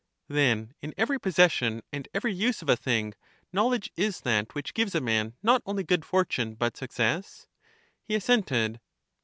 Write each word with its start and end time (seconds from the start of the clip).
Then 0.27 0.73
in 0.81 0.95
every 0.97 1.19
possession 1.19 1.83
and 1.93 2.07
every 2.11 2.33
use 2.33 2.63
of 2.63 2.69
a 2.69 2.75
thing, 2.75 3.13
knowledge 3.53 3.91
is 3.95 4.21
that 4.21 4.55
which 4.55 4.73
gives 4.73 4.95
a 4.95 4.99
man 4.99 5.35
not 5.43 5.61
only 5.63 5.83
good 5.83 6.05
fortune 6.05 6.55
but 6.55 6.75
success? 6.75 7.45
He 8.01 8.15
assented. 8.15 8.79